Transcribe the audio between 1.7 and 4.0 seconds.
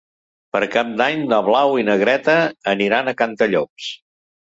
i na Greta aniran a Cantallops.